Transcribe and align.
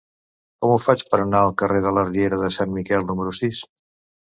Com 0.63 0.71
ho 0.75 0.77
faig 0.85 1.03
per 1.11 1.19
anar 1.25 1.41
al 1.49 1.53
carrer 1.63 1.83
de 1.85 1.93
la 1.99 2.05
Riera 2.09 2.41
de 2.47 2.51
Sant 2.59 2.75
Miquel 2.81 3.09
número 3.13 3.39
sis? 3.45 3.65